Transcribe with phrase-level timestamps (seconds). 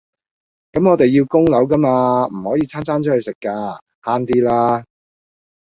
[0.71, 4.83] 咁我哋要供樓㗎嘛，唔可以餐餐出去食㗎，慳啲啦